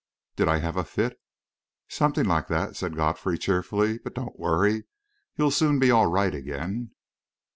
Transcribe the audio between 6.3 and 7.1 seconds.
again."